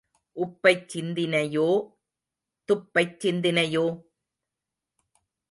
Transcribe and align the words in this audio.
உப்பைச் 0.35 0.87
சிந்தினையோ, 0.87 1.67
துப்பைச் 2.69 3.17
சிந்தினையோ? 3.19 3.85